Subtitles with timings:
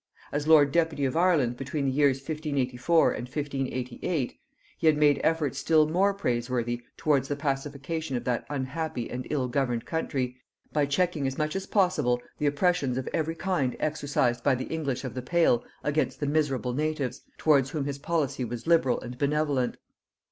[0.31, 4.33] As lord deputy of Ireland between the years 1584 and 1588,
[4.79, 9.47] he had made efforts still more praiseworthy towards the pacification of that unhappy and ill
[9.47, 10.37] governed country,
[10.73, 15.03] by checking as much as possible the oppressions of every kind exercised by the English
[15.03, 19.77] of the pale against the miserable natives, towards whom his policy was liberal and benevolent.